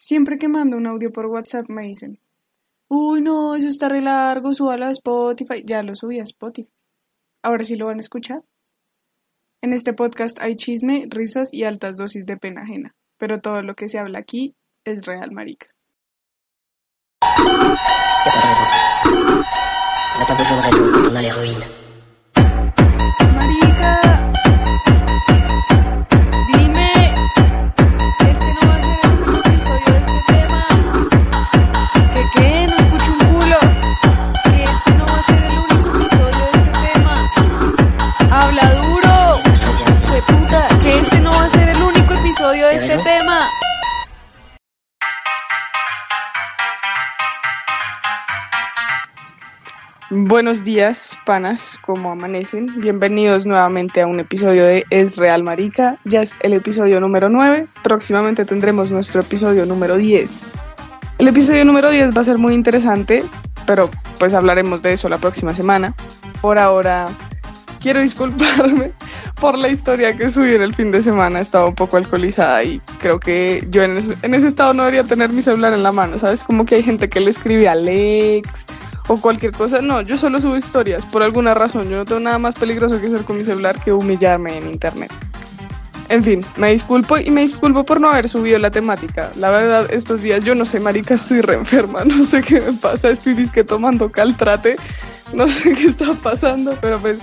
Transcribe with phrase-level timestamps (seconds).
[0.00, 2.20] Siempre que mando un audio por WhatsApp me dicen,
[2.86, 5.64] uy no, eso está re largo, súbalo a Spotify.
[5.66, 6.70] Ya lo subí a Spotify.
[7.42, 8.44] Ahora sí lo van a escuchar.
[9.60, 13.74] En este podcast hay chisme, risas y altas dosis de pena ajena, pero todo lo
[13.74, 15.66] que se habla aquí es real, marica.
[23.34, 24.28] Marica,
[42.48, 43.46] episodio de este tema.
[50.10, 52.80] Buenos días, panas, ¿cómo amanecen?
[52.80, 55.98] Bienvenidos nuevamente a un episodio de Es Real Marica.
[56.06, 57.68] Ya es el episodio número 9.
[57.82, 60.30] Próximamente tendremos nuestro episodio número 10.
[61.18, 63.22] El episodio número 10 va a ser muy interesante,
[63.66, 65.94] pero pues hablaremos de eso la próxima semana.
[66.40, 67.08] Por ahora,
[67.80, 68.92] quiero disculparme
[69.40, 71.40] por la historia que subí en el fin de semana.
[71.40, 75.30] Estaba un poco alcoholizada y creo que yo en ese, en estado no debería tener
[75.30, 76.44] mi celular en la mano, ¿sabes?
[76.44, 78.66] Como que hay gente que le escribe a Alex
[79.08, 79.80] o cualquier cosa.
[79.80, 81.88] No, yo solo subo historias por alguna razón.
[81.88, 85.12] Yo no tengo nada más peligroso que hacer con mi celular que humillarme en internet.
[86.08, 89.30] En fin, me disculpo y me disculpo por no haber subido la temática.
[89.36, 92.72] La verdad, estos días yo no sé, marica, estoy re enferma, no sé qué me
[92.72, 94.76] pasa, estoy disque tomando caltrate,
[95.34, 97.18] no sé qué está pasando, pero pues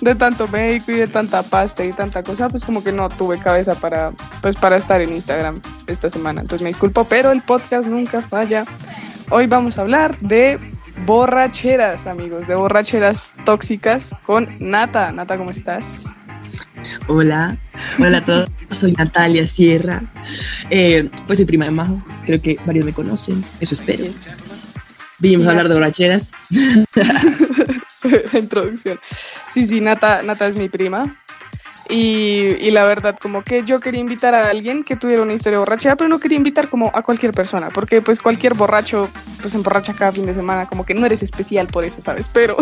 [0.00, 3.38] de tanto médico y de tanta pasta y tanta cosa, pues como que no tuve
[3.38, 6.42] cabeza para, pues para estar en Instagram esta semana.
[6.42, 8.64] Entonces me disculpo, pero el podcast nunca falla.
[9.30, 10.58] Hoy vamos a hablar de
[11.04, 15.12] borracheras, amigos, de borracheras tóxicas con Nata.
[15.12, 16.04] Nata, ¿cómo estás?
[17.08, 17.56] Hola,
[17.98, 20.02] hola a todos, soy Natalia Sierra,
[20.70, 24.04] eh, pues soy prima de Majo, creo que varios me conocen, eso espero.
[25.18, 26.32] Vinimos a hablar de borracheras.
[28.32, 28.98] introducción.
[29.52, 31.16] Sí, sí, Nata, Nata es mi prima.
[31.88, 35.60] Y, y la verdad, como que yo quería invitar a alguien que tuviera una historia
[35.60, 39.08] borrachera, pero no quería invitar como a cualquier persona, porque pues cualquier borracho
[39.40, 42.26] pues emborracha cada fin de semana, como que no eres especial por eso, ¿sabes?
[42.32, 42.56] Pero,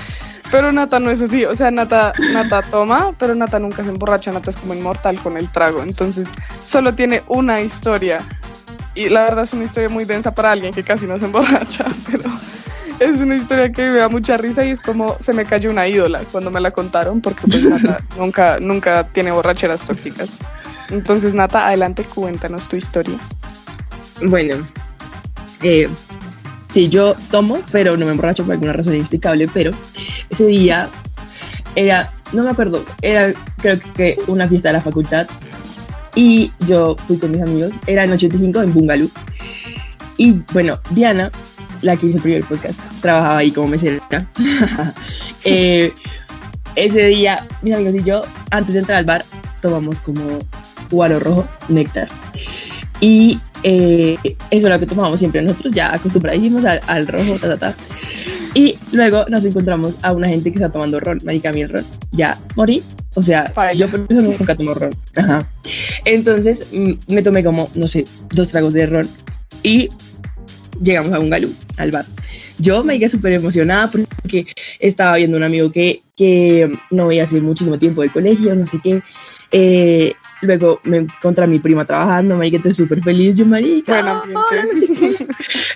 [0.50, 4.32] pero Nata no es así, o sea, Nata, Nata toma, pero Nata nunca se emborracha,
[4.32, 6.30] Nata es como inmortal con el trago, entonces
[6.64, 8.26] solo tiene una historia.
[8.94, 11.84] Y la verdad es una historia muy densa para alguien que casi no se emborracha,
[12.10, 12.30] pero
[13.00, 15.88] es una historia que me da mucha risa y es como se me cayó una
[15.88, 20.28] ídola cuando me la contaron, porque pues Nata nunca, nunca tiene borracheras tóxicas.
[20.90, 23.16] Entonces, Nata, adelante, cuéntanos tu historia.
[24.22, 24.56] Bueno,
[25.62, 25.88] eh,
[26.68, 29.72] sí, yo tomo, pero no me emborracho por alguna razón inexplicable, pero
[30.28, 30.90] ese día
[31.74, 35.26] era, no me acuerdo, era creo que una fiesta de la facultad
[36.14, 39.10] y yo fui con mis amigos, era en 85 en Bungalú
[40.20, 41.32] y bueno, Diana,
[41.82, 44.00] la que hizo el primer podcast, trabajaba ahí como mesera.
[45.44, 45.90] Eh,
[46.76, 48.20] ese día, mis amigos y yo,
[48.50, 49.24] antes de entrar al bar,
[49.62, 50.20] tomamos como
[50.90, 52.08] guaro rojo, néctar.
[53.00, 54.18] Y eh,
[54.50, 57.74] eso es lo que tomábamos siempre nosotros, ya acostumbradísimos al, al rojo, ta, ta, ta.
[58.54, 62.38] Y luego nos encontramos a una gente que está tomando ron, marica, el ron, ya
[62.56, 62.82] morí.
[63.14, 64.90] O sea, yo por eso nunca tomo ron.
[65.16, 65.48] Ajá.
[66.04, 69.08] Entonces mm, me tomé como, no sé, dos tragos de ron
[69.62, 69.88] y
[70.82, 72.06] llegamos a un galú, al bar.
[72.58, 74.46] Yo me quedé súper emocionada porque
[74.78, 78.78] estaba viendo un amigo que, que no veía hace muchísimo tiempo del colegio, no sé
[78.82, 79.02] qué.
[79.52, 84.08] Eh, luego me encontré a mi prima trabajando, marica, entonces súper feliz, yo, marica, Buen
[84.08, 84.42] ambiente.
[84.50, 85.26] hola, no sé qué.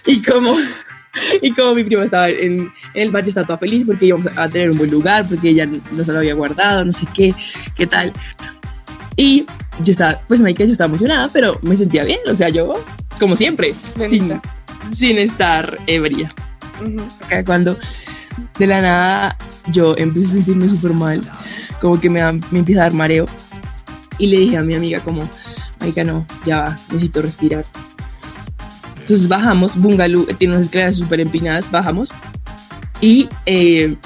[0.06, 0.54] y como
[1.42, 4.26] y como mi prima estaba en, en el bar, yo estaba toda feliz porque íbamos
[4.36, 7.34] a tener un buen lugar, porque ella no se lo había guardado, no sé qué,
[7.76, 8.12] qué tal.
[9.16, 9.46] Y
[9.82, 12.72] yo estaba, pues marica, yo estaba emocionada, pero me sentía bien, o sea, yo,
[13.20, 14.40] como siempre, Benita.
[14.40, 14.40] sin
[14.92, 16.32] estar ebria.
[17.24, 17.78] Acá Cuando
[18.58, 19.36] de la nada
[19.68, 21.22] yo empiezo a sentirme súper mal,
[21.80, 23.26] como que me, da- me empieza a dar mareo.
[24.18, 25.28] Y le dije a mi amiga como,
[25.80, 27.64] marica, no, ya va, necesito respirar.
[29.00, 32.10] Entonces bajamos, Bungalú tiene unas escaleras súper empinadas, bajamos.
[33.00, 33.96] Y eh,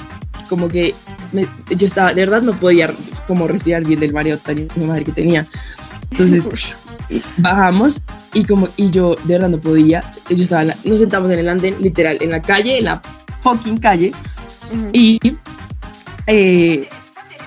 [0.48, 0.94] como que
[1.32, 1.46] me-
[1.76, 2.92] yo estaba, de verdad no podía
[3.26, 5.46] como respirar bien del mareo tan madre que tenía.
[6.10, 6.48] Entonces
[7.36, 8.00] bajamos
[8.34, 11.48] y como y yo de verdad no podía yo estaba la- nos sentamos en el
[11.48, 13.00] andén literal en la calle en la
[13.40, 14.12] fucking calle
[14.72, 14.88] Ujú.
[14.92, 15.18] y
[16.26, 16.88] eh,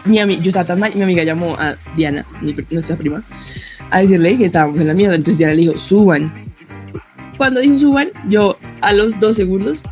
[0.05, 3.23] mi yo estaba tan mal mi amiga llamó a Diana mi nuestra prima
[3.91, 6.51] a decirle que estábamos en la mierda entonces Diana le dijo suban
[7.37, 9.83] cuando dijo suban yo a los dos segundos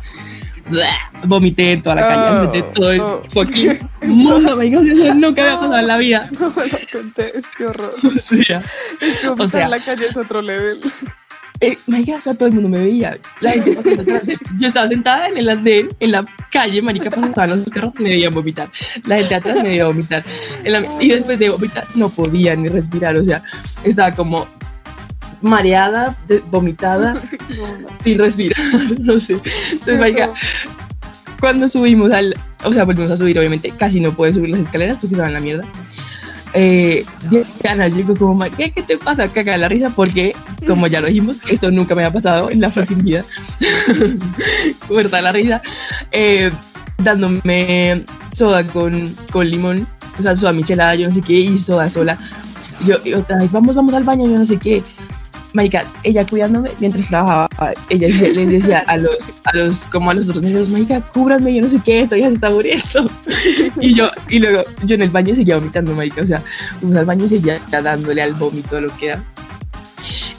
[1.24, 3.22] vomité en toda la calle, Oh, de todo el oh.
[3.30, 6.28] fucking mundo, me dijo, eso nunca había pasado en la vida.
[6.38, 7.94] No me lo conté, es que horror.
[8.04, 8.62] O sea,
[9.00, 10.80] Es que sea- en la calle es otro level.
[11.60, 13.18] eh, marica, o sea, todo el mundo me veía.
[13.40, 17.10] La gente pasando atrás de- Yo estaba sentada en el andén, en la calle, marica,
[17.10, 18.70] pasaban los carros, me veían vomitar.
[19.04, 20.24] La gente atrás me veía vomitar.
[20.64, 23.42] La- y después de vomitar, no podía ni respirar, o sea,
[23.84, 24.46] estaba como
[25.42, 27.14] mareada, de- vomitada,
[27.56, 27.88] No, no.
[28.02, 28.56] sin respirar,
[29.00, 29.34] no sé.
[29.72, 30.30] Entonces, marica,
[31.40, 32.34] cuando subimos al,
[32.64, 35.34] o sea, volvimos a subir, obviamente, casi no pude subir las escaleras porque estaba en
[35.34, 35.64] la mierda.
[36.52, 37.04] Eh,
[37.62, 39.28] Diana llegó como, "Mar- ¿qué, ¿qué te pasa?
[39.28, 40.34] Caga de la risa porque,
[40.66, 43.22] como ya lo dijimos, esto nunca me ha pasado en la fucking vida.
[44.88, 45.62] Muerta de la risa.
[46.10, 46.50] Eh,
[47.02, 48.04] dándome
[48.36, 49.86] soda con, con limón,
[50.18, 52.18] o sea, soda michelada, yo no sé qué, y soda sola.
[52.84, 54.82] Yo y otra vez, vamos, vamos al baño, yo no sé qué.
[55.52, 57.48] Marica, ella cuidándome mientras trabajaba,
[57.88, 61.62] ella les decía a los, a los, como a los otros meseros, marica, cúbranme, yo
[61.62, 63.10] no sé qué, esto ya se está muriendo.
[63.80, 66.42] Y yo, y luego yo en el baño seguía vomitando, marica, o sea,
[66.78, 69.24] fuimos al baño y seguía dándole al vómito lo que da.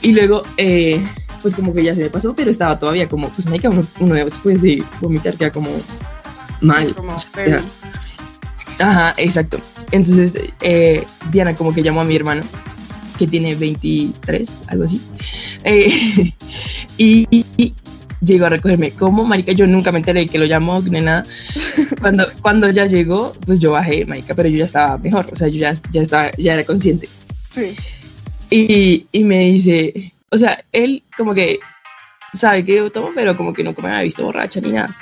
[0.00, 1.00] Y luego, eh,
[1.42, 4.14] pues como que ya se me pasó, pero estaba todavía como, pues marica, uno, uno
[4.14, 5.70] después de vomitar queda como
[6.60, 6.94] mal.
[6.94, 7.62] Como o sea.
[8.78, 9.60] Ajá, exacto.
[9.90, 12.42] Entonces, eh, Diana como que llamó a mi hermano,
[13.12, 15.00] que tiene 23, algo así.
[15.64, 16.32] Eh,
[16.98, 17.74] y, y
[18.24, 18.92] llegó a recogerme.
[18.92, 21.24] Como, marica, yo nunca me enteré que lo llamó ni nada.
[22.00, 25.48] Cuando, cuando ya llegó, pues yo bajé, marica, pero yo ya estaba mejor, o sea,
[25.48, 27.08] yo ya, ya, estaba, ya era consciente.
[27.50, 27.76] Sí.
[28.50, 31.58] Y, y me dice, o sea, él como que
[32.32, 34.96] sabe que yo tomo, pero como que nunca me había visto borracha ni nada.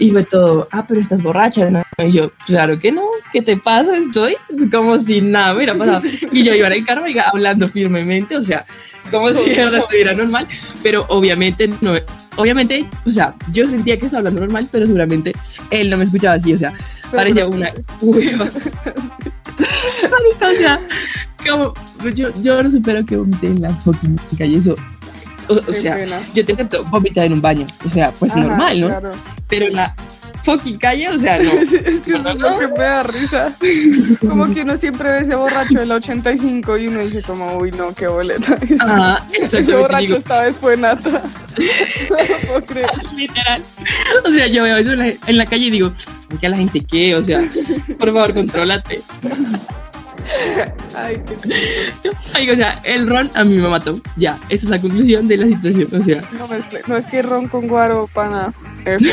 [0.00, 1.84] Y fue todo, ah, pero estás borracha, ¿no?
[1.98, 3.96] Y yo, claro que no, ¿qué te pasa?
[3.96, 4.36] Estoy
[4.70, 6.02] como si nada me hubiera pasado.
[6.32, 8.64] Y yo iba en el carro oiga, hablando firmemente, o sea,
[9.10, 10.46] como si verdad estuviera normal,
[10.82, 11.92] pero obviamente no,
[12.36, 15.32] obviamente, o sea, yo sentía que estaba hablando normal, pero seguramente
[15.70, 16.72] él no me escuchaba así, o sea,
[17.10, 18.48] parecía una hueva.
[20.40, 20.80] O sea,
[21.46, 21.74] como,
[22.14, 24.74] yo, yo no supero que vomité en la fucking calle, eso,
[25.48, 26.18] o, o sea, pena.
[26.34, 28.86] yo te acepto vomitar en un baño, o sea, pues Ajá, normal, ¿no?
[28.86, 29.10] claro.
[29.48, 29.94] Pero la
[30.42, 31.50] fucking calle, o sea, no.
[31.52, 33.54] es que eso es lo que me da risa.
[34.20, 37.94] Como que uno siempre ve ese borracho del 85 y uno dice como, uy, no,
[37.94, 38.58] qué boleta.
[38.80, 41.22] Ajá, ese borracho Digo, esta vez fue nata.
[42.10, 42.90] No lo puedo creer.
[43.14, 43.62] literal.
[44.24, 45.92] O sea, yo veo eso en la, en la calle y digo,
[46.40, 47.14] ¿qué a la gente qué?
[47.14, 47.40] O sea,
[47.98, 49.02] por favor, contrólate.
[50.94, 51.36] Ay, qué.
[52.34, 54.00] Ay, o sea, el ron a mí me mató.
[54.16, 55.88] Ya, esa es la conclusión de la situación.
[55.92, 58.52] O sea, No, mezcle- no es que ron con guaro, pana.
[58.84, 59.04] F.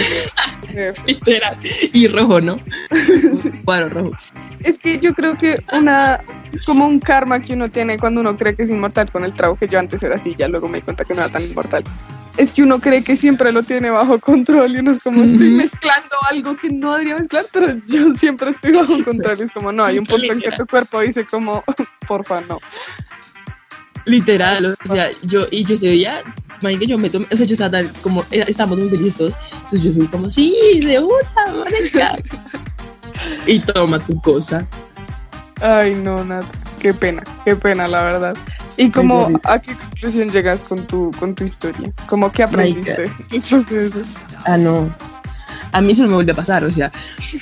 [0.73, 1.01] F.
[1.07, 1.57] literal.
[1.93, 2.59] Y rojo, ¿no?
[3.65, 4.11] Cuadro rojo.
[4.63, 6.21] Es que yo creo que una,
[6.65, 9.55] como un karma que uno tiene cuando uno cree que es inmortal con el trago,
[9.55, 11.83] que yo antes era así, ya luego me di cuenta que no era tan inmortal.
[12.38, 15.50] Es que uno cree que siempre lo tiene bajo control y uno es como, estoy
[15.50, 19.39] mezclando algo que no debería mezclar, pero yo siempre estoy bajo control.
[19.39, 21.63] Y es como, no, hay un punto en que tu cuerpo dice como,
[22.07, 22.60] porfa, no.
[24.06, 26.22] Literal, o sea, yo, y yo ese día,
[26.62, 29.38] marica, yo me tomé, o sea, yo estaba tan, como, era- estábamos muy felices todos,
[29.56, 32.16] entonces yo fui como, sí, de una, marica.
[33.45, 34.66] Y toma tu cosa.
[35.60, 36.45] Ay, no, Nat,
[36.80, 38.38] qué pena, qué pena, la verdad.
[38.77, 41.91] ¿Y como a qué conclusión llegas con tu, con tu historia?
[42.07, 44.01] ¿Cómo que aprendiste después de eso?
[44.45, 44.89] Ah, no.
[45.71, 46.91] A mí eso no me vuelve a pasar, o sea,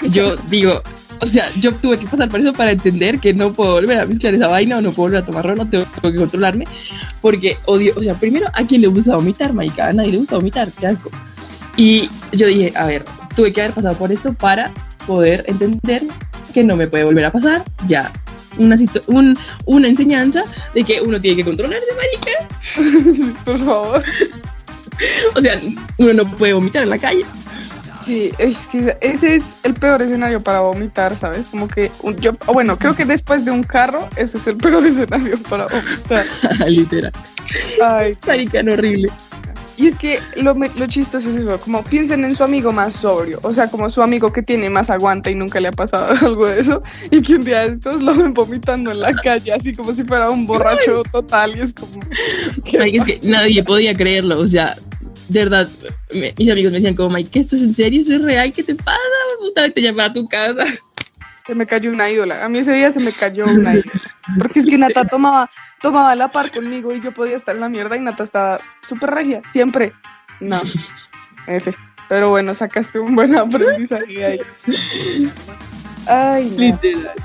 [0.10, 0.82] yo digo,
[1.22, 4.06] o sea, yo tuve que pasar por eso para entender que no puedo volver a
[4.06, 6.66] mezclar esa vaina o no puedo volver a tomar ron, no tengo, tengo que controlarme,
[7.22, 9.88] porque odio, o sea, primero, ¿a quién le gusta vomitar, marica?
[9.88, 11.12] A nadie le gusta vomitar, qué asco.
[11.77, 14.72] Y yo dije, a ver, tuve que haber pasado por esto para
[15.06, 16.04] poder entender
[16.54, 18.12] que no me puede volver a pasar, ya.
[18.58, 18.76] Una,
[19.08, 20.44] un- una enseñanza
[20.74, 23.36] de que uno tiene que controlarse, marica.
[23.46, 24.04] Por favor.
[25.36, 25.60] O sea,
[25.98, 27.26] uno no puede vomitar en la calle.
[28.04, 31.48] Sí, es que ese es el peor escenario para vomitar, ¿sabes?
[31.48, 34.86] Como que un- yo, bueno, creo que después de un carro, ese es el peor
[34.88, 36.24] escenario para vomitar.
[36.68, 37.12] Literal.
[37.84, 39.10] Ay, Marica, no horrible.
[39.77, 43.39] Y es que lo, lo chistoso es eso, como piensen en su amigo más sobrio,
[43.44, 46.48] o sea, como su amigo que tiene más aguante y nunca le ha pasado algo
[46.48, 49.74] de eso, y que un día de estos lo ven vomitando en la calle, así
[49.74, 52.00] como si fuera un borracho total, y es como...
[52.63, 54.75] ¿qué Marica, es que nadie podía creerlo, o sea,
[55.27, 55.67] de verdad,
[56.13, 58.00] me- mis amigos me decían como, Mike, ¿esto es en serio?
[58.01, 58.53] ¿Esto es real?
[58.53, 59.00] ¿Qué te pasa?
[59.39, 60.65] Puta, te llamaba a tu casa.
[61.48, 62.44] Se me cayó una ídola.
[62.44, 64.02] A mí ese día se me cayó una ídola.
[64.38, 65.50] Porque es que Nata tomaba,
[65.82, 69.12] tomaba la par conmigo y yo podía estar en la mierda y Nata estaba súper
[69.12, 69.94] regia, siempre.
[70.40, 70.60] No,
[71.48, 71.75] F.
[72.10, 74.42] Pero bueno, sacaste un buen aprendizaje ahí.
[76.08, 76.58] Ay, no.
[76.58, 77.16] Literal.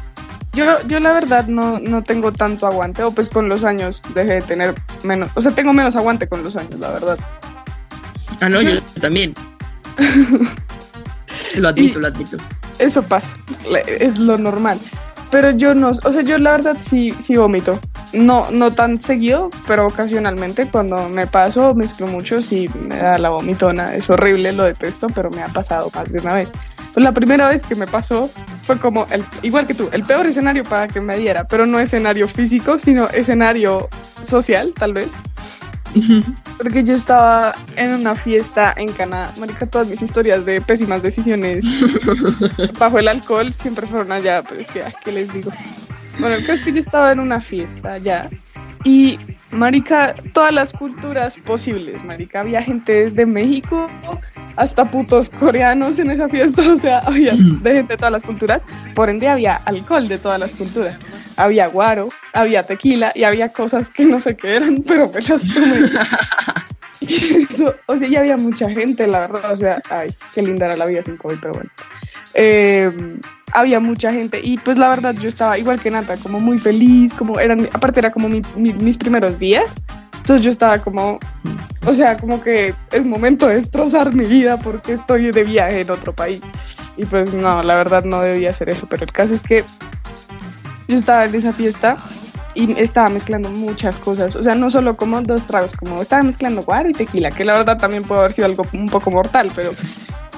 [0.52, 4.34] Yo, yo la verdad no, no tengo tanto aguante, o pues con los años dejé
[4.34, 4.74] de tener
[5.04, 7.18] menos, o sea, tengo menos aguante con los años, la verdad.
[8.40, 9.34] Ah, no, yo también.
[11.54, 12.36] Lo admito, lo admito.
[12.80, 13.36] Eso pasa,
[13.86, 14.80] es lo normal.
[15.30, 17.78] Pero yo no, o sea, yo la verdad sí, sí vomito.
[18.12, 23.30] no, no tan seguido, pero ocasionalmente cuando me paso, mezclo mucho, sí me da la
[23.30, 23.94] vomitona.
[23.94, 26.50] Es horrible, lo detesto, pero me ha pasado más de una vez.
[26.92, 28.28] Pues la primera vez que me pasó
[28.64, 31.78] fue como, el, igual que tú, el peor escenario para que me diera, pero no
[31.78, 33.88] escenario físico, sino escenario
[34.24, 35.08] social, tal vez.
[36.58, 39.34] Porque yo estaba en una fiesta en Canadá.
[39.38, 41.64] Marica, todas mis historias de pésimas decisiones
[42.78, 45.50] bajo el alcohol siempre fueron allá, pero es que, ¿qué les digo?
[46.18, 48.28] Bueno, el caso es que yo estaba en una fiesta allá
[48.84, 49.18] y,
[49.50, 52.40] marica, todas las culturas posibles, marica.
[52.40, 53.86] Había gente desde México
[54.56, 58.64] hasta putos coreanos en esa fiesta, o sea, había de gente de todas las culturas.
[58.94, 60.98] Por ende, había alcohol de todas las culturas.
[61.36, 65.42] Había guaro, había tequila y había cosas que no sé qué eran, pero me las
[65.54, 65.76] tomé.
[67.86, 70.86] o sea, ya había mucha gente, la verdad, o sea, ay, qué linda era la
[70.86, 71.70] vida sin COVID, pero bueno.
[72.34, 72.90] Eh,
[73.52, 77.12] había mucha gente y pues la verdad yo estaba igual que Nata, como muy feliz,
[77.12, 79.80] como eran, aparte era como mis primeros días,
[80.20, 81.18] entonces yo estaba como,
[81.86, 85.90] o sea, como que es momento de destrozar mi vida porque estoy de viaje en
[85.90, 86.40] otro país.
[86.96, 89.64] Y pues no, la verdad no debía hacer eso, pero el caso es que
[90.86, 91.96] yo estaba en esa fiesta
[92.54, 96.62] y estaba mezclando muchas cosas, o sea, no solo como dos tragos, como estaba mezclando
[96.62, 99.70] guaro y tequila, que la verdad también puede haber sido algo un poco mortal, pero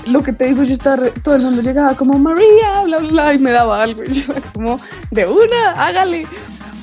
[0.07, 3.35] lo que te digo, yo estaba, todo el mundo llegaba como María, bla, bla, bla,
[3.35, 4.79] y me daba algo, y yo como,
[5.11, 6.27] de una, hágale.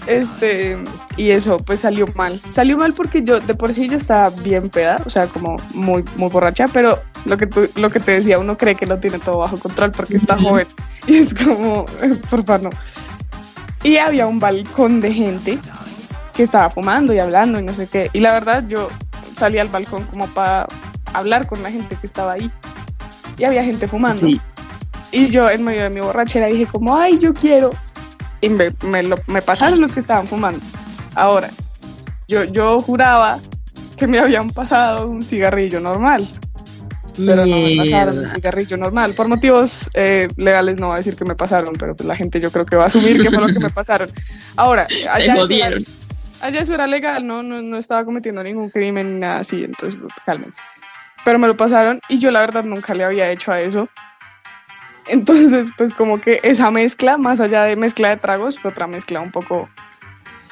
[0.07, 0.77] Este,
[1.17, 2.41] y eso pues salió mal.
[2.49, 6.03] Salió mal porque yo de por sí ya estaba bien peda, o sea, como muy,
[6.15, 9.19] muy borracha, pero lo que, tú, lo que te decía, uno cree que lo tiene
[9.19, 10.67] todo bajo control porque está joven.
[11.07, 11.85] Y es como,
[12.29, 12.69] por favor, no.
[13.83, 15.59] Y había un balcón de gente
[16.33, 18.09] que estaba fumando y hablando y no sé qué.
[18.13, 18.89] Y la verdad, yo
[19.37, 20.67] salí al balcón como para
[21.13, 22.51] hablar con la gente que estaba ahí
[23.39, 24.27] y había gente fumando.
[25.11, 27.71] Y yo en medio de mi borrachera dije como, ay, yo quiero.
[28.41, 28.69] Y me,
[29.27, 30.59] me, pasaron los que estaban fumando.
[31.15, 31.49] Ahora,
[32.27, 33.39] yo, yo juraba
[33.97, 36.27] que me habían pasado un cigarrillo normal.
[37.17, 39.13] Pero no me pasaron un cigarrillo normal.
[39.13, 42.39] Por motivos eh, legales no voy a decir que me pasaron, pero pues la gente
[42.39, 44.09] yo creo que va a asumir que fue lo que me pasaron.
[44.55, 45.77] Ahora, allá, eso era,
[46.41, 47.43] allá eso era legal, ¿no?
[47.43, 50.61] No, no estaba cometiendo ningún crimen ni nada así, entonces cálmense
[51.29, 53.87] pero me lo pasaron y yo la verdad nunca le había hecho a eso.
[55.05, 59.21] Entonces, pues como que esa mezcla, más allá de mezcla de tragos, fue otra mezcla
[59.21, 59.69] un poco,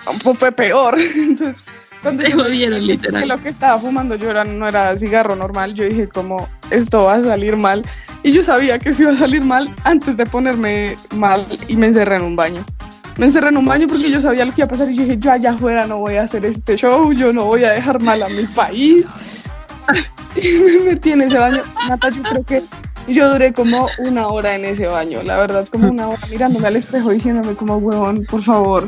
[0.08, 0.96] un poco peor.
[1.16, 1.60] Entonces,
[2.04, 3.24] cuando yo jodieron, literal.
[3.24, 7.06] Que lo que estaba fumando yo era, no era cigarro normal, yo dije como, esto
[7.06, 7.82] va a salir mal.
[8.22, 11.88] Y yo sabía que se iba a salir mal antes de ponerme mal y me
[11.88, 12.64] encerré en un baño.
[13.18, 15.02] Me encerré en un baño porque yo sabía lo que iba a pasar y yo
[15.06, 18.00] dije, yo allá afuera no voy a hacer este show, yo no voy a dejar
[18.00, 19.08] mal a mi país.
[20.84, 21.62] me metí en ese baño.
[21.88, 22.64] Nata, yo creo que
[23.08, 26.76] yo duré como una hora en ese baño, la verdad, como una hora mirándome al
[26.76, 28.88] espejo diciéndome como, huevón, por favor,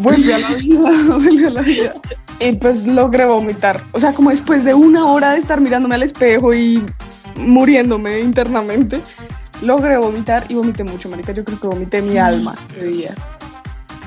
[0.00, 1.94] vuelve a la vida, vuelve a la vida.
[2.38, 3.82] Y pues logré vomitar.
[3.92, 6.84] O sea, como después de una hora de estar mirándome al espejo y
[7.36, 9.00] muriéndome internamente,
[9.62, 11.32] logré vomitar y vomité mucho, marica.
[11.32, 13.14] Yo creo que vomité mi alma ese día.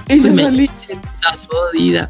[0.08, 0.70] Y pues yo salí.
[0.88, 2.10] Estás jodida.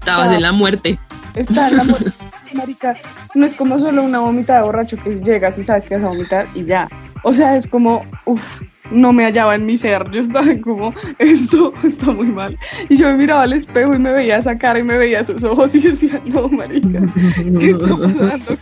[0.00, 0.98] Estabas en la muerte.
[1.34, 2.10] Está en la muerte.
[2.54, 2.96] marica,
[3.34, 6.08] no es como solo una vomita de borracho que llegas y sabes que vas a
[6.08, 6.88] vomitar y ya.
[7.22, 10.10] O sea, es como, uff, no me hallaba en mi ser.
[10.10, 12.58] Yo estaba como, esto está muy mal.
[12.88, 15.42] Y yo me miraba al espejo y me veía esa cara y me veía sus
[15.44, 17.00] ojos y decía, no, marica,
[17.58, 18.56] ¿qué está pasando?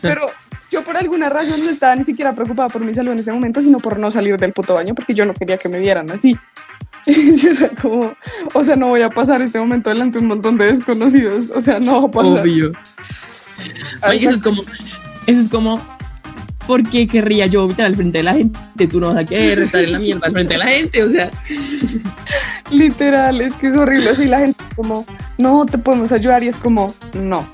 [0.00, 0.30] Pero
[0.70, 3.60] yo por alguna razón no estaba ni siquiera preocupada por mi salud en ese momento,
[3.60, 6.36] sino por no salir del puto baño porque yo no quería que me vieran así.
[7.06, 8.14] Y era como,
[8.52, 11.60] o sea, no voy a pasar este momento delante de un montón de desconocidos, o
[11.60, 12.40] sea, no va a pasar.
[12.40, 12.72] Obvio.
[14.12, 14.62] eso es como,
[15.26, 15.80] eso es como,
[16.66, 18.86] ¿por qué querría yo vomitar al frente de la gente?
[18.88, 21.10] Tú no vas a querer estar en la mierda al frente de la gente, o
[21.10, 21.30] sea.
[22.70, 24.10] Literal, es que es horrible.
[24.10, 25.04] Así la gente como,
[25.38, 27.48] no, te podemos ayudar y es como, no,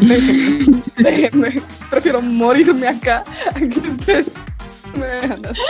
[0.00, 4.28] déjenme, déjenme, prefiero morirme acá, aquí ustedes
[4.98, 5.60] me dejan así.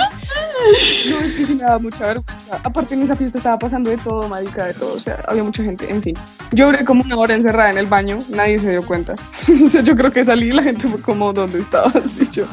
[1.11, 2.32] No, es que me daba mucha vergüenza.
[2.51, 4.95] Aparte en esa fiesta estaba pasando de todo, marica, de todo.
[4.95, 6.17] O sea, había mucha gente, en fin.
[6.53, 9.15] Yo duré como una hora encerrada en el baño, nadie se dio cuenta.
[9.67, 11.95] o sea, yo creo que salí y la gente fue como, ¿dónde estabas?
[12.21, 12.45] Y yo,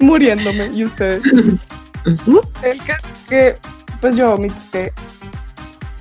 [0.00, 0.70] muriéndome.
[0.72, 1.24] ¿Y ustedes?
[2.04, 3.54] el caso es que,
[4.00, 4.92] pues yo vomité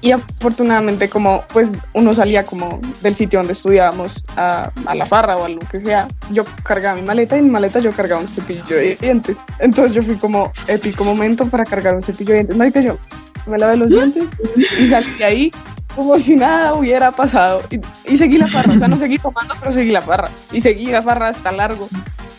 [0.03, 5.38] y afortunadamente como pues uno salía como del sitio donde estudiábamos a, a, la farra
[5.38, 8.19] o a lo que sea, yo cargaba mi maleta y en mi maleta yo cargaba
[8.19, 9.38] un cepillo de dientes.
[9.60, 12.57] Entonces yo fui como épico momento para cargar un cepillo de dientes.
[12.57, 12.98] Marica, yo
[13.45, 14.29] me lavé los dientes
[14.77, 15.51] y salí de ahí
[15.95, 17.62] como si nada hubiera pasado.
[17.72, 17.79] Y,
[18.13, 20.31] y seguí la farra, o sea, no seguí tomando, pero seguí la farra.
[20.51, 21.88] Y seguí la farra hasta largo.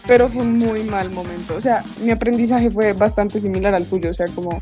[0.06, 1.56] Pero fue un muy mal momento.
[1.56, 4.10] O sea, mi aprendizaje fue bastante similar al tuyo.
[4.10, 4.60] O sea, como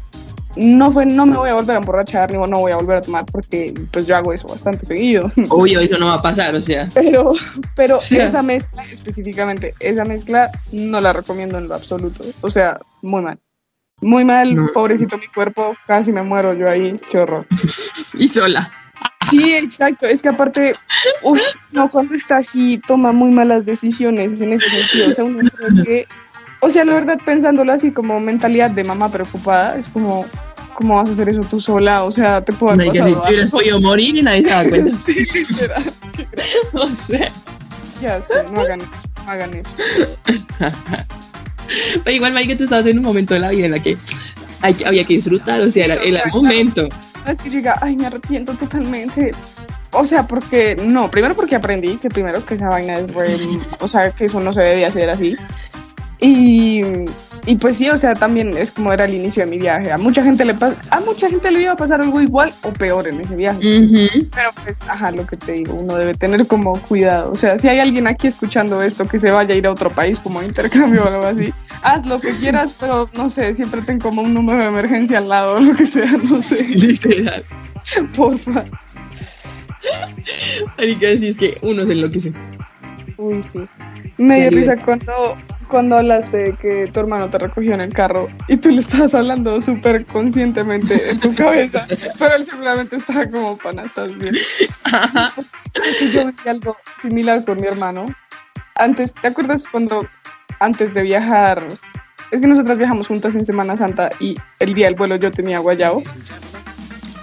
[0.56, 3.02] no fue, no me voy a volver a emborrachar, ni no voy a volver a
[3.02, 5.30] tomar, porque pues yo hago eso bastante seguido.
[5.48, 6.88] Obvio, eso no va a pasar, o sea.
[6.94, 7.32] Pero,
[7.74, 12.24] pero esa mezcla, específicamente, esa mezcla no la recomiendo en lo absoluto.
[12.40, 13.38] O sea, muy mal.
[14.00, 17.46] Muy mal, pobrecito mi cuerpo, casi me muero yo ahí, chorro.
[18.14, 18.72] y sola.
[19.30, 20.06] Sí, exacto.
[20.06, 20.74] Es que aparte,
[21.22, 21.40] uff,
[21.70, 25.10] no, cuando está así, toma muy malas decisiones en ese sentido.
[25.10, 26.06] O sea, uno cree que
[26.64, 30.24] o sea, la verdad, pensándolo así como mentalidad de mamá preocupada, es como,
[30.74, 32.04] ¿cómo vas a hacer eso tú sola?
[32.04, 34.96] O sea, te puedo no, pasado Si hubieras podido morir y nadie se da cuenta.
[34.96, 35.92] sí, literal.
[36.72, 37.32] o sea.
[38.00, 38.90] Ya sé, no hagan eso,
[39.24, 39.70] no hagan eso.
[42.04, 43.96] Pero igual, Mike, tú estabas en un momento de la vida en la que
[44.60, 46.88] hay, había que disfrutar, o sea, era, el momento.
[47.26, 49.32] No es que yo diga, ay, me arrepiento totalmente.
[49.90, 53.36] O sea, porque, no, primero porque aprendí que primero que esa vaina es re,
[53.80, 55.36] o sea, que eso no se debía hacer así.
[56.24, 56.82] Y,
[57.46, 59.90] y, pues sí, o sea, también es como era el inicio de mi viaje.
[59.90, 60.54] A mucha gente le
[60.88, 63.58] a mucha gente le iba a pasar algo igual o peor en ese viaje.
[64.32, 67.32] Pero pues, ajá, lo que te digo, uno debe tener como cuidado.
[67.32, 69.90] O sea, si hay alguien aquí escuchando esto que se vaya a ir a otro
[69.90, 71.52] país como intercambio o algo así,
[71.82, 75.28] haz lo que quieras, pero no sé, siempre ten como un número de emergencia al
[75.28, 76.62] lado o lo que sea, no sé.
[76.68, 77.42] Literal.
[78.14, 78.64] Porfa.
[80.78, 82.32] Hay que decir que uno se enloquece.
[83.16, 83.58] Uy, sí.
[84.18, 85.36] Me dio risa cuando
[85.72, 89.14] cuando hablaste de que tu hermano te recogió en el carro y tú le estabas
[89.14, 91.86] hablando súper conscientemente en tu cabeza,
[92.18, 94.36] pero él seguramente estaba como, pana, estás bien.
[96.12, 98.04] yo vi algo similar con mi hermano.
[98.74, 100.06] Antes, ¿te acuerdas cuando
[100.60, 101.66] antes de viajar?
[102.30, 105.58] Es que nosotras viajamos juntas en Semana Santa y el día del vuelo yo tenía
[105.58, 106.02] guayao.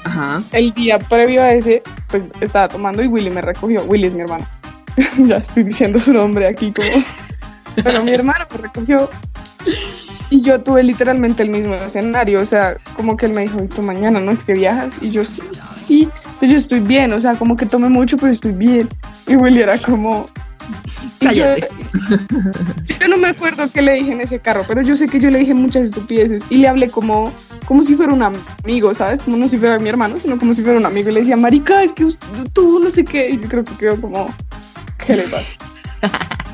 [0.05, 0.41] Ajá.
[0.53, 3.83] El día previo a ese, pues estaba tomando y Willy me recogió.
[3.83, 4.47] Willy es mi hermano.
[5.19, 6.89] ya estoy diciendo su nombre aquí como
[7.83, 9.09] pero mi hermano me recogió
[10.29, 13.67] y yo tuve literalmente el mismo escenario, o sea, como que él me dijo, ¿y
[13.67, 14.99] tú mañana no es que viajas?
[15.01, 15.41] Y yo, sí,
[15.85, 18.87] sí, pues yo estoy bien, o sea, como que tomé mucho, pero estoy bien.
[19.27, 20.27] Y Willy era como...
[21.19, 21.67] Cállate.
[23.01, 25.31] Yo, no me acuerdo qué le dije en ese carro, pero yo sé que yo
[25.31, 27.33] le dije muchas estupideces y le hablé como,
[27.65, 29.19] como si fuera un amigo, ¿sabes?
[29.21, 31.09] Como no si fuera mi hermano, sino como si fuera un amigo.
[31.09, 32.05] Y le decía, Marica, es que
[32.53, 33.31] tú no sé qué.
[33.31, 34.29] Y yo creo que quedó como,
[35.03, 35.49] ¿qué le pasa?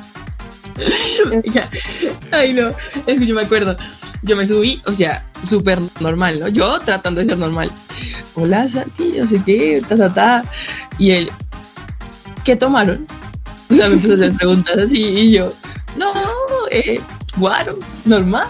[2.31, 2.69] Ay, no,
[3.05, 3.75] es que yo me acuerdo.
[4.21, 6.47] Yo me subí, o sea, súper normal, ¿no?
[6.47, 7.71] Yo tratando de ser normal.
[8.35, 10.45] Hola, Santi, no sé qué, ta, ta, ta.
[10.97, 11.31] Y él,
[12.43, 13.05] ¿qué tomaron?
[13.69, 15.49] O sea, me empezó a hacer preguntas así y yo,
[15.97, 16.11] no,
[16.71, 16.99] eh,
[17.37, 18.47] guaro, normal,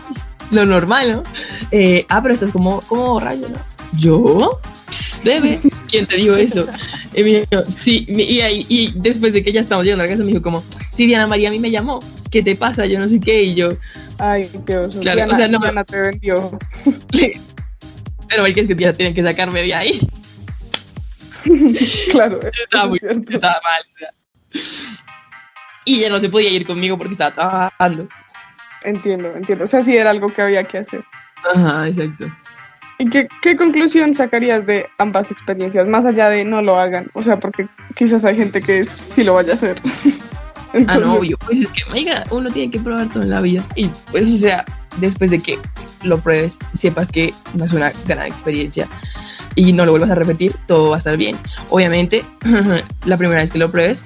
[0.51, 1.23] lo normal, ¿no?
[1.71, 3.59] Eh, ah, pero estás como, como borracho, ¿no?
[3.97, 4.59] ¿Yo?
[5.23, 6.67] bebé, ¿quién te dijo eso?
[7.13, 10.13] Y me dijo, sí, y, ahí, y después de que ya estamos llegando a la
[10.13, 10.63] casa, me dijo como,
[10.95, 11.99] sí, Diana María a mí me llamó,
[12.31, 12.86] ¿qué te pasa?
[12.86, 13.69] Yo no sé qué, y yo...
[14.17, 15.01] Ay, qué oso.
[15.01, 16.58] Claro, Diana, o sea, no Diana te vendió.
[18.29, 19.99] Pero es que ya tienen que sacarme de ahí.
[22.12, 22.39] claro.
[22.41, 24.10] Estaba, muy, estaba mal.
[25.84, 28.08] Y ya no se podía ir conmigo porque estaba trabajando.
[28.84, 29.65] Entiendo, entiendo.
[29.65, 31.03] O sea, sí era algo que había que hacer.
[31.53, 32.25] Ajá, exacto.
[32.99, 37.12] ¿Y qué, qué, conclusión sacarías de ambas experiencias, más allá de no lo hagan?
[37.13, 39.81] O sea, porque quizás hay gente que sí lo vaya a hacer.
[40.75, 41.03] Entonces...
[41.03, 41.38] Ah, no, obvio.
[41.39, 43.65] Pues es que, oiga, uno tiene que probar todo en la vida.
[43.75, 44.65] Y pues, o sea,
[44.97, 45.57] después de que
[46.03, 48.88] lo pruebes, sepas que es una gran experiencia
[49.55, 51.38] y no lo vuelvas a repetir, todo va a estar bien.
[51.69, 52.25] Obviamente,
[53.05, 54.03] la primera vez que lo pruebes,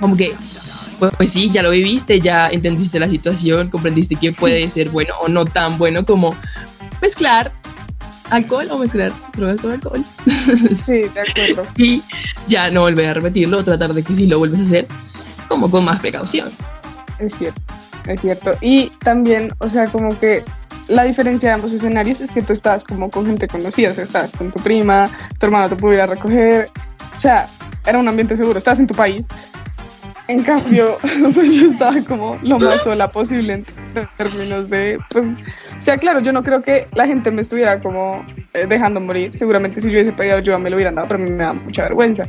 [0.00, 0.34] como que,
[0.98, 5.14] pues, pues sí, ya lo viviste, ya entendiste la situación, comprendiste que puede ser bueno
[5.20, 6.36] o no tan bueno como
[7.02, 7.52] mezclar
[8.30, 10.04] alcohol o mezclar drogas con alcohol.
[10.84, 11.20] Sí, de
[11.54, 11.66] acuerdo.
[11.76, 12.02] y
[12.48, 14.86] ya no volver a repetirlo, tratar de que si lo vuelves a hacer,
[15.48, 16.50] como con más precaución.
[17.18, 17.60] Es cierto,
[18.06, 18.52] es cierto.
[18.60, 20.44] Y también, o sea, como que
[20.88, 24.04] la diferencia de ambos escenarios es que tú estabas como con gente conocida, o sea,
[24.04, 26.68] estabas con tu prima, tu hermano te pudiera recoger,
[27.16, 27.48] o sea,
[27.84, 29.26] era un ambiente seguro, estabas en tu país.
[30.28, 30.98] En cambio,
[31.34, 33.66] pues yo estaba como lo más sola posible en
[34.16, 38.26] términos de, pues, o sea, claro, yo no creo que la gente me estuviera como
[38.52, 39.36] eh, dejando morir.
[39.36, 41.52] Seguramente si yo hubiese pedido ayuda me lo hubieran dado, pero a mí me da
[41.52, 42.24] mucha vergüenza.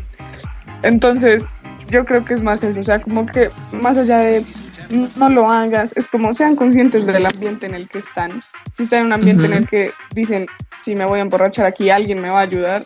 [0.83, 1.45] Entonces,
[1.89, 4.45] yo creo que es más eso, o sea, como que más allá de
[4.89, 8.41] no lo hagas, es como sean conscientes del ambiente en el que están.
[8.71, 10.47] Si están en un ambiente en el que dicen,
[10.81, 12.85] si me voy a emborrachar aquí, alguien me va a ayudar,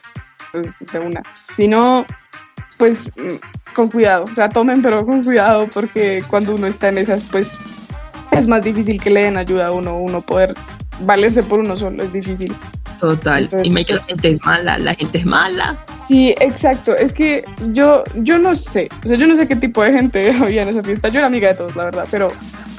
[0.52, 1.22] pues de una.
[1.44, 2.06] Si no,
[2.78, 6.98] pues mm, con cuidado, o sea, tomen pero con cuidado porque cuando uno está en
[6.98, 7.60] esas, pues
[8.32, 10.56] es más difícil que le den ayuda a uno, uno poder
[11.02, 12.56] valerse por uno solo, es difícil.
[13.02, 15.76] Total, y me que la gente es mala, la gente es mala.
[16.08, 19.82] Sí, exacto, es que yo, yo no sé, o sea, yo no sé qué tipo
[19.82, 22.32] de gente había en esa fiesta, yo era amiga de todos, la verdad, pero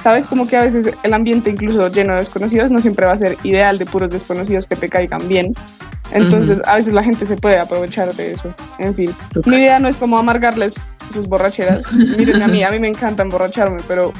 [0.03, 0.27] ¿Sabes?
[0.27, 3.37] Como que a veces el ambiente incluso lleno de desconocidos no siempre va a ser
[3.43, 5.55] ideal de puros desconocidos que te caigan bien.
[6.11, 8.53] Entonces, a veces la gente se puede aprovechar de eso.
[8.79, 10.75] En fin, mi idea no es como amargarles
[11.13, 11.89] sus borracheras.
[11.93, 14.11] Miren a mí, a mí me encanta emborracharme, pero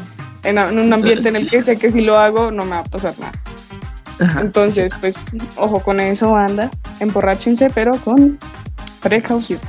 [0.43, 2.83] en, un ambiente en el que sé que si lo hago no me va a
[2.83, 3.33] pasar nada.
[4.19, 5.15] Entonces, pues,
[5.55, 6.69] ojo con eso, banda.
[6.99, 8.37] Emborráchense, pero con
[9.01, 9.59] precaución.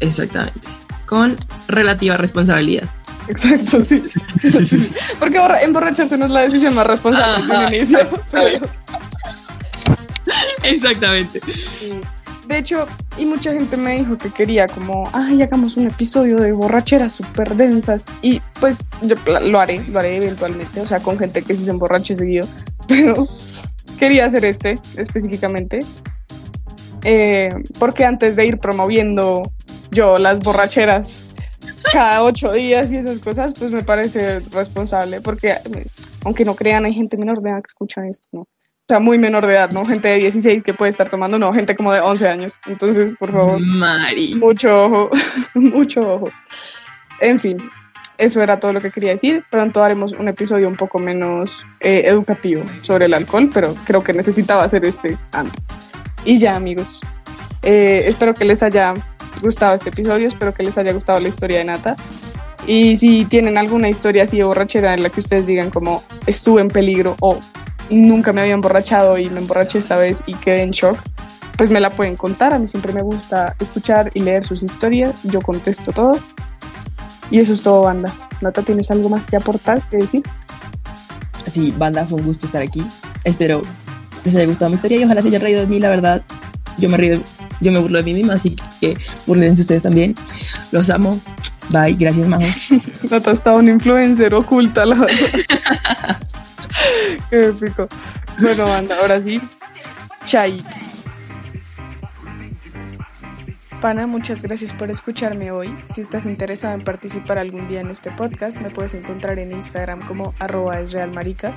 [0.00, 0.60] Exactamente.
[1.06, 1.36] Con
[1.68, 2.88] relativa responsabilidad.
[3.28, 4.02] Exacto, sí.
[5.18, 7.98] Porque emborracharse no es la decisión más responsable de inicio.
[10.62, 11.40] Exactamente.
[12.46, 12.86] De hecho,
[13.18, 17.54] y mucha gente me dijo que quería como, ay, hagamos un episodio de borracheras súper
[17.54, 18.06] densas.
[18.22, 21.70] Y pues yo lo haré, lo haré eventualmente, o sea, con gente que sí se
[21.70, 22.46] emborrache seguido.
[22.88, 23.28] Pero
[23.98, 25.80] quería hacer este específicamente.
[27.04, 29.42] Eh, porque antes de ir promoviendo
[29.92, 31.28] yo las borracheras
[31.92, 35.54] cada ocho días y esas cosas, pues me parece responsable, porque
[36.24, 38.40] aunque no crean, hay gente menor de edad que escucha esto, ¿no?
[38.40, 39.84] O sea, muy menor de edad, ¿no?
[39.84, 42.60] Gente de 16 que puede estar tomando, no, gente como de 11 años.
[42.66, 44.34] Entonces, por favor, Mari.
[44.34, 45.10] mucho ojo,
[45.54, 46.30] mucho ojo.
[47.20, 47.58] En fin,
[48.18, 49.44] eso era todo lo que quería decir.
[49.50, 54.12] Pronto haremos un episodio un poco menos eh, educativo sobre el alcohol, pero creo que
[54.12, 55.68] necesitaba hacer este antes.
[56.24, 57.00] Y ya, amigos.
[57.62, 58.94] Eh, espero que les haya
[59.40, 61.96] gustado este episodio, espero que les haya gustado la historia de Nata.
[62.66, 66.60] Y si tienen alguna historia así de borrachera en la que ustedes digan como estuve
[66.60, 67.38] en peligro o
[67.88, 70.98] nunca me había emborrachado y me emborraché esta vez y quedé en shock,
[71.56, 72.52] pues me la pueden contar.
[72.52, 75.22] A mí siempre me gusta escuchar y leer sus historias.
[75.22, 76.18] Yo contesto todo.
[77.30, 78.12] Y eso es todo, banda.
[78.40, 80.22] Nata, ¿tienes algo más que aportar, que decir?
[81.50, 82.86] Sí, banda, fue un gusto estar aquí.
[83.24, 83.62] Espero
[84.24, 86.22] les haya gustado mi historia y ojalá se haya reído de mí, la verdad.
[86.78, 87.22] Yo me río,
[87.60, 90.14] yo me burlo de mí misma, así que burlense ustedes también.
[90.70, 91.20] Los amo.
[91.70, 92.44] Bye, gracias, Majo.
[93.10, 96.20] Nata está un influencer oculta, la verdad.
[97.30, 97.88] Qué épico.
[98.40, 99.40] Bueno, banda, ahora sí.
[100.24, 100.62] Chai.
[103.80, 105.72] Pana, muchas gracias por escucharme hoy.
[105.84, 110.04] Si estás interesado en participar algún día en este podcast, me puedes encontrar en Instagram
[110.04, 111.52] como arroba esrealmarica,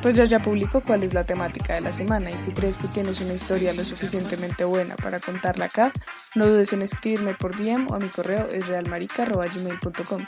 [0.00, 2.86] pues yo ya publico cuál es la temática de la semana y si crees que
[2.86, 5.90] tienes una historia lo suficientemente buena para contarla acá,
[6.36, 10.26] no dudes en escribirme por DM o a mi correo esrealmarica.gmail.com.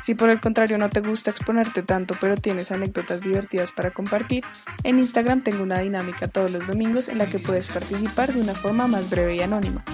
[0.00, 4.44] Si por el contrario no te gusta exponerte tanto pero tienes anécdotas divertidas para compartir,
[4.82, 8.54] en Instagram tengo una dinámica todos los domingos en la que puedes participar de una
[8.54, 9.84] forma más breve y anónima.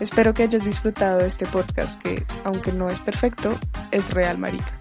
[0.00, 3.58] Espero que hayas disfrutado de este podcast que, aunque no es perfecto,
[3.90, 4.78] es real, marica.